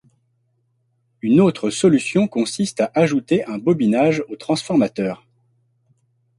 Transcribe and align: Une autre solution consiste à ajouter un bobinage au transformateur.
Une 1.21 1.39
autre 1.41 1.69
solution 1.69 2.27
consiste 2.27 2.81
à 2.81 2.89
ajouter 2.95 3.45
un 3.45 3.59
bobinage 3.59 4.23
au 4.29 4.35
transformateur. 4.35 5.23